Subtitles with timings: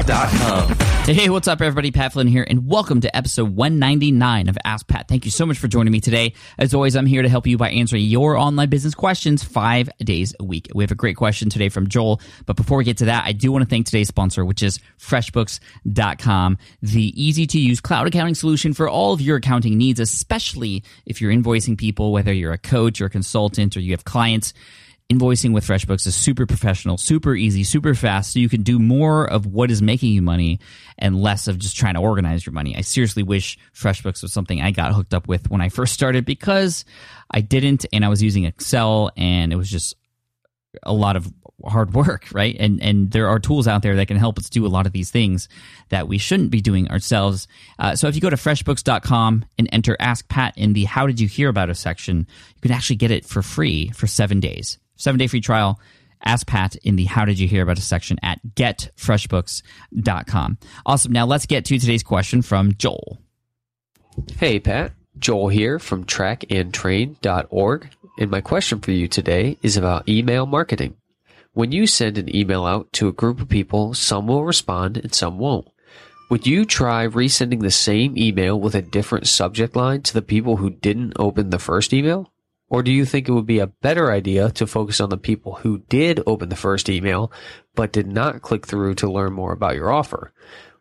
[1.05, 1.91] Hey, what's up, everybody?
[1.91, 5.07] Pat Flynn here, and welcome to episode 199 of Ask Pat.
[5.07, 6.33] Thank you so much for joining me today.
[6.57, 10.35] As always, I'm here to help you by answering your online business questions five days
[10.39, 10.67] a week.
[10.73, 13.31] We have a great question today from Joel, but before we get to that, I
[13.33, 18.35] do want to thank today's sponsor, which is FreshBooks.com, the easy to use cloud accounting
[18.35, 22.57] solution for all of your accounting needs, especially if you're invoicing people, whether you're a
[22.57, 24.38] coach or a consultant or you have clients
[25.11, 28.33] invoicing with FreshBooks is super professional, super easy, super fast.
[28.33, 30.59] So you can do more of what is making you money
[30.99, 32.75] and less of just trying to organize your money.
[32.75, 36.25] I seriously wish FreshBooks was something I got hooked up with when I first started
[36.25, 36.85] because
[37.31, 39.95] I didn't and I was using Excel and it was just
[40.83, 41.31] a lot of
[41.65, 42.55] hard work, right?
[42.59, 44.93] And and there are tools out there that can help us do a lot of
[44.93, 45.49] these things
[45.89, 47.47] that we shouldn't be doing ourselves.
[47.77, 51.19] Uh, so if you go to freshbooks.com and enter Ask Pat in the How Did
[51.19, 54.79] You Hear About Us section, you can actually get it for free for seven days.
[54.95, 55.79] Seven day free trial.
[56.23, 60.57] Ask Pat in the How Did You Hear About Us section at getfreshbooks.com.
[60.85, 61.13] Awesome.
[61.13, 63.19] Now let's get to today's question from Joel.
[64.37, 64.91] Hey, Pat.
[65.19, 67.89] Joel here from trackandtrain.org.
[68.19, 70.95] And my question for you today is about email marketing.
[71.53, 75.13] When you send an email out to a group of people, some will respond and
[75.13, 75.67] some won't.
[76.29, 80.57] Would you try resending the same email with a different subject line to the people
[80.57, 82.31] who didn't open the first email?
[82.69, 85.55] Or do you think it would be a better idea to focus on the people
[85.55, 87.31] who did open the first email
[87.73, 90.31] but did not click through to learn more about your offer?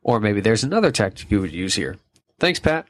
[0.03, 1.97] Or maybe there's another tactic you would use here.
[2.39, 2.87] Thanks, Pat.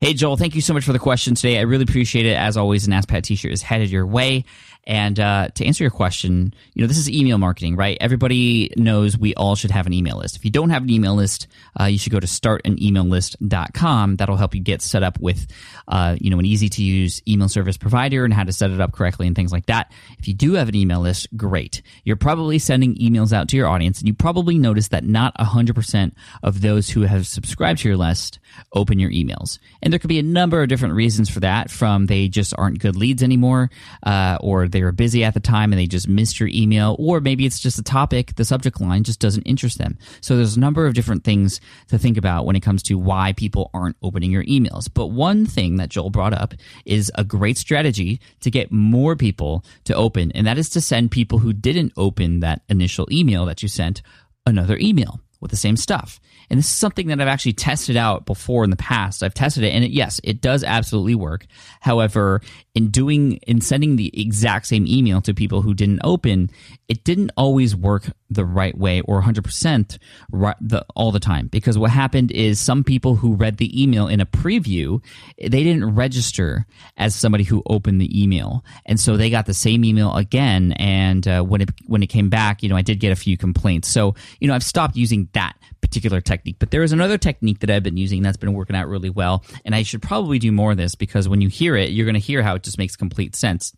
[0.00, 1.58] Hey, Joel, thank you so much for the question today.
[1.58, 2.36] I really appreciate it.
[2.36, 4.44] As always, an Ask Pat t shirt is headed your way.
[4.88, 7.98] And uh, to answer your question, you know, this is email marketing, right?
[8.00, 10.36] Everybody knows we all should have an email list.
[10.36, 11.46] If you don't have an email list,
[11.78, 14.16] uh, you should go to startanemaillist.com.
[14.16, 15.46] That'll help you get set up with,
[15.88, 18.80] uh, you know, an easy to use email service provider and how to set it
[18.80, 19.92] up correctly and things like that.
[20.18, 21.82] If you do have an email list, great.
[22.04, 26.12] You're probably sending emails out to your audience, and you probably notice that not 100%
[26.42, 28.38] of those who have subscribed to your list
[28.72, 29.58] open your emails.
[29.92, 32.96] There could be a number of different reasons for that, from they just aren't good
[32.96, 33.70] leads anymore,
[34.02, 37.20] uh, or they were busy at the time and they just missed your email, or
[37.20, 39.98] maybe it's just a topic, the subject line just doesn't interest them.
[40.20, 43.32] So there's a number of different things to think about when it comes to why
[43.32, 44.88] people aren't opening your emails.
[44.92, 49.64] But one thing that Joel brought up is a great strategy to get more people
[49.84, 53.62] to open, and that is to send people who didn't open that initial email that
[53.62, 54.02] you sent
[54.46, 56.20] another email with the same stuff.
[56.50, 59.22] And this is something that I've actually tested out before in the past.
[59.22, 61.46] I've tested it and it, yes, it does absolutely work.
[61.80, 62.40] However,
[62.74, 66.50] in doing, in sending the exact same email to people who didn't open,
[66.88, 69.98] it didn't always work the right way or 100%
[70.30, 71.46] right, the, all the time.
[71.48, 75.02] Because what happened is some people who read the email in a preview,
[75.38, 78.64] they didn't register as somebody who opened the email.
[78.86, 80.72] And so they got the same email again.
[80.72, 83.36] And uh, when it, when it came back, you know, I did get a few
[83.36, 83.88] complaints.
[83.88, 86.56] So, you know, I've stopped using that particular technique.
[86.58, 89.44] But there is another technique that I've been using that's been working out really well.
[89.64, 92.14] And I should probably do more of this because when you hear it, you're going
[92.14, 93.74] to hear how it just makes complete sense.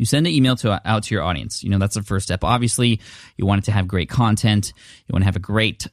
[0.00, 1.62] You send an email to out to your audience.
[1.62, 2.42] You know, that's the first step.
[2.42, 3.02] Obviously,
[3.36, 4.72] you want it to have great content.
[5.06, 5.86] You want to have a great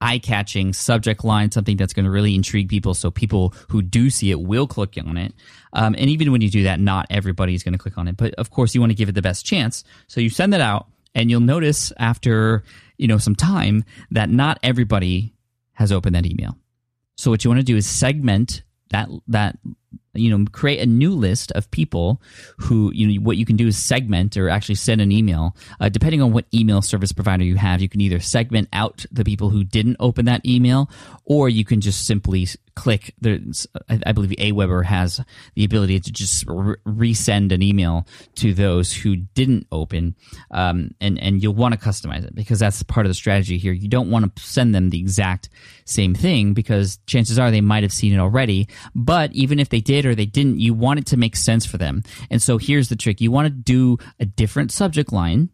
[0.00, 4.30] eye-catching subject line, something that's going to really intrigue people, so people who do see
[4.30, 5.34] it will click on it.
[5.72, 8.16] Um, and even when you do that, not everybody is going to click on it.
[8.16, 9.82] But of course, you want to give it the best chance.
[10.06, 10.86] So you send that out,
[11.16, 12.62] and you'll notice after
[12.96, 13.82] you know some time
[14.12, 15.34] that not everybody
[15.72, 16.56] has opened that email.
[17.16, 19.58] So what you want to do is segment that that
[20.18, 22.20] you know create a new list of people
[22.58, 25.56] who you know what you can do is segment or actually send an email.
[25.80, 29.24] Uh, depending on what email service provider you have you can either segment out the
[29.24, 30.90] people who didn't open that email
[31.24, 32.46] or you can just simply
[32.78, 33.66] click there's
[34.06, 35.20] i believe aweber has
[35.54, 38.06] the ability to just re- resend an email
[38.36, 40.14] to those who didn't open
[40.50, 43.72] um, and and you'll want to customize it because that's part of the strategy here.
[43.72, 45.48] You don't want to send them the exact
[45.84, 49.80] same thing because chances are they might have seen it already but even if they
[49.80, 52.02] did or they didn't you want it to make sense for them.
[52.30, 53.20] And so here's the trick.
[53.20, 55.50] You want to do a different subject line.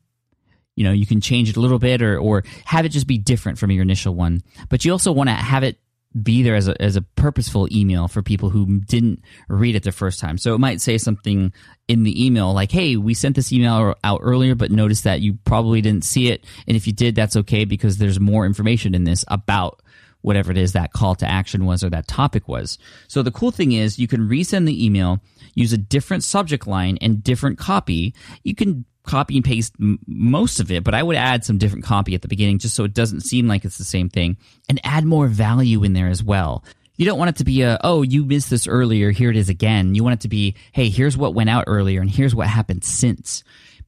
[0.76, 3.16] You know you can change it a little bit or or have it just be
[3.16, 5.78] different from your initial one but you also want to have it
[6.22, 9.92] be there as a, as a purposeful email for people who didn't read it the
[9.92, 10.38] first time.
[10.38, 11.52] So it might say something
[11.88, 15.38] in the email like, hey, we sent this email out earlier, but notice that you
[15.44, 16.44] probably didn't see it.
[16.66, 19.82] And if you did, that's okay because there's more information in this about
[20.24, 22.78] whatever it is that call to action was or that topic was.
[23.08, 25.20] So the cool thing is you can resend the email,
[25.54, 28.14] use a different subject line and different copy.
[28.42, 31.84] You can copy and paste m- most of it, but I would add some different
[31.84, 34.80] copy at the beginning just so it doesn't seem like it's the same thing and
[34.82, 36.64] add more value in there as well.
[36.96, 39.50] You don't want it to be a, oh, you missed this earlier, here it is
[39.50, 39.94] again.
[39.94, 42.82] You want it to be, hey, here's what went out earlier and here's what happened
[42.82, 43.44] since.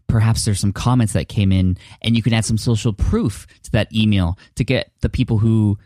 [0.07, 3.73] Perhaps there's some comments that came in and you can add some social proof to
[3.73, 5.79] that email to get the people who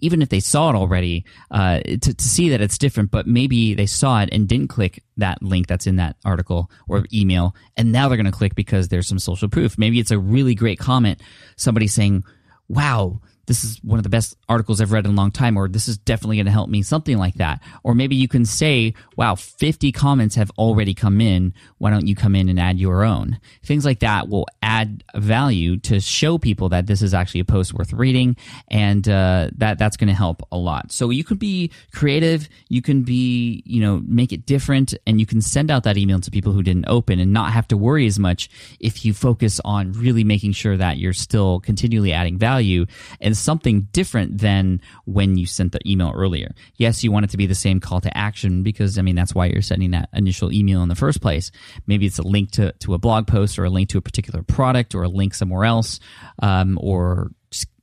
[0.00, 3.74] even if they saw it already, uh, to, to see that it's different, but maybe
[3.74, 7.92] they saw it and didn't click that link that's in that article or email, and
[7.92, 9.78] now they're going to click because there's some social proof.
[9.78, 11.22] Maybe it's a really great comment,
[11.56, 12.24] somebody saying,
[12.68, 15.68] wow, this is one of the best articles I've read in a long time, or
[15.68, 17.60] this is definitely going to help me, something like that.
[17.82, 21.54] Or maybe you can say, wow, 50 comments have already come in.
[21.78, 23.40] Why don't you come in and add your own?
[23.64, 24.46] Things like that will
[24.78, 28.36] add value to show people that this is actually a post worth reading,
[28.68, 30.92] and uh, that that's going to help a lot.
[30.92, 35.26] So you can be creative, you can be, you know, make it different, and you
[35.26, 38.06] can send out that email to people who didn't open and not have to worry
[38.06, 38.48] as much
[38.78, 42.86] if you focus on really making sure that you're still continually adding value
[43.20, 46.54] and something different than when you sent the email earlier.
[46.76, 49.34] Yes, you want it to be the same call to action because, I mean, that's
[49.34, 51.50] why you're sending that initial email in the first place.
[51.86, 54.42] Maybe it's a link to, to a blog post or a link to a particular
[54.42, 56.00] product or a link somewhere else
[56.42, 57.30] um, or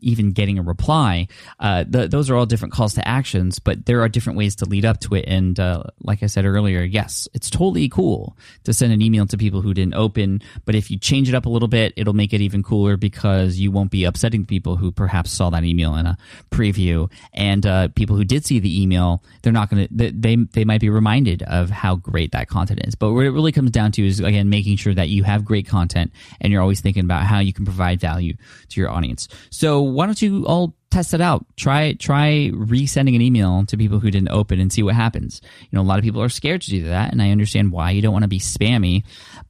[0.06, 1.28] even getting a reply.
[1.60, 4.86] Uh, those are all different calls to actions, but there are different ways to lead
[4.86, 5.26] up to it.
[5.28, 9.38] And uh, like I said earlier, yes, it's totally cool to send an email to
[9.38, 10.42] people who didn't open.
[10.64, 13.58] But if you change it up a little bit, it'll make it even cooler because
[13.58, 16.18] you won't be upsetting people who perhaps saw that email in a
[16.52, 17.12] preview.
[17.34, 20.12] And uh, people who did see the email, they're not going to.
[20.12, 22.96] They they might be reminded of how great that content is.
[22.96, 25.68] But what it really comes down to is again making sure that you have great
[25.68, 28.36] content and you're always thinking about how you can provide value
[28.70, 29.28] to your audience.
[29.50, 31.46] So why don't you all test it out?
[31.56, 35.42] Try try resending an email to people who didn't open and see what happens.
[35.62, 37.92] You know, a lot of people are scared to do that, and I understand why.
[37.92, 39.04] You don't want to be spammy,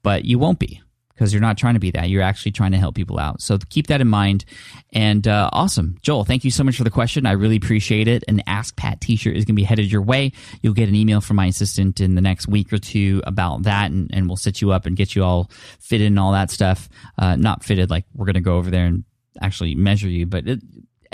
[0.03, 0.81] but you won't be
[1.15, 2.09] because you're not trying to be that.
[2.09, 3.42] You're actually trying to help people out.
[3.42, 4.44] So keep that in mind.
[4.92, 6.25] And uh, awesome, Joel.
[6.25, 7.25] Thank you so much for the question.
[7.25, 8.24] I really appreciate it.
[8.27, 10.33] An Ask Pat T-shirt is going to be headed your way.
[10.62, 13.91] You'll get an email from my assistant in the next week or two about that,
[13.91, 15.50] and, and we'll set you up and get you all
[15.80, 16.89] fitted and all that stuff.
[17.18, 19.06] Uh, not fitted like we're going to go over there and
[19.41, 20.61] actually measure you, but it,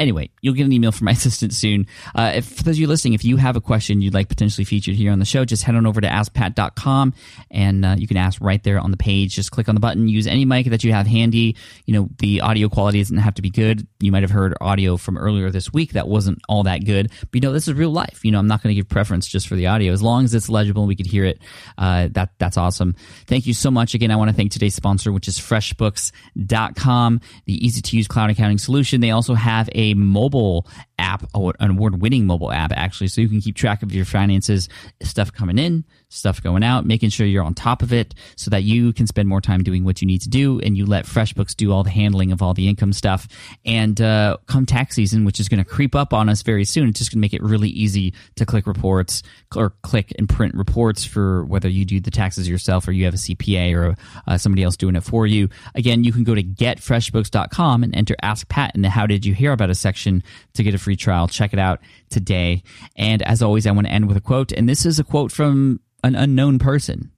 [0.02, 1.88] anyway, you'll get an email from my assistant soon.
[2.14, 4.66] Uh, if, for those of you listening, if you have a question you'd like potentially
[4.66, 7.14] featured here on the show, just head on over to askpat.com
[7.50, 9.36] and uh, you can ask right there on the page.
[9.36, 11.56] Just click on the button, use any mic that you have handy.
[11.86, 13.88] You know, the audio quality doesn't have to be good.
[14.00, 17.36] You might have heard audio from earlier this week that wasn't all that good, but
[17.36, 18.20] you know, this is real life.
[18.24, 19.94] You know, I'm not going to give preference just for the audio.
[19.94, 21.42] As long as it's legible and we could hear it,
[21.78, 22.96] uh, that that's awesome.
[23.28, 23.94] Thank you so much.
[23.94, 28.30] Again, I want to thank today's sponsor, which is freshbooks.com, the easy to use cloud
[28.30, 29.02] accounting solution.
[29.02, 30.68] They also have a mobile
[30.98, 34.70] app, an award winning mobile app, actually, so you can keep track of your finances,
[35.02, 38.64] stuff coming in, stuff going out, making sure you're on top of it so that
[38.64, 41.56] you can spend more time doing what you need to do and you let FreshBooks
[41.56, 43.28] do all the handling of all the income stuff.
[43.66, 46.90] And uh, come tax season, which is going to creep up on us very soon,
[46.90, 49.24] it's just going to make it really easy to click reports
[49.56, 53.14] or click and print reports for whether you do the taxes yourself or you have
[53.14, 53.96] a CPA or
[54.28, 55.50] uh, somebody else doing it for you.
[55.76, 59.34] Again, you can go to getfreshbooks.com and enter Ask Pat in the How Did You
[59.34, 60.24] Hear About Us section
[60.54, 61.28] to get a free trial.
[61.28, 61.80] Check it out
[62.10, 62.64] today.
[62.96, 64.52] And as always, I want to end with a quote.
[64.52, 67.12] And this is a quote from an unknown person.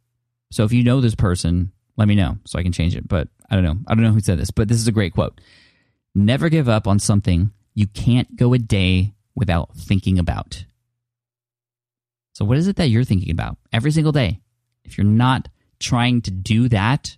[0.51, 3.07] So if you know this person, let me know so I can change it.
[3.07, 3.77] But I don't know.
[3.87, 5.39] I don't know who said this, but this is a great quote.
[6.15, 10.65] Never give up on something you can't go a day without thinking about.
[12.33, 14.41] So, what is it that you're thinking about every single day?
[14.85, 15.49] If you're not
[15.79, 17.17] trying to do that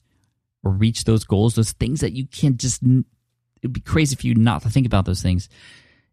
[0.63, 4.36] or reach those goals, those things that you can't just, it'd be crazy for you
[4.36, 5.50] not to think about those things.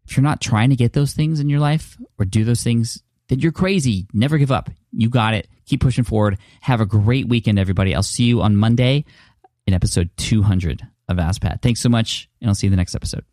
[0.05, 3.01] If you're not trying to get those things in your life or do those things
[3.27, 4.07] then you're crazy.
[4.13, 4.69] Never give up.
[4.95, 5.47] You got it.
[5.65, 6.37] Keep pushing forward.
[6.61, 7.95] Have a great weekend, everybody.
[7.95, 9.05] I'll see you on Monday
[9.65, 11.61] in episode 200 of Ask Pat.
[11.61, 13.23] Thanks so much, and I'll see you in the next episode.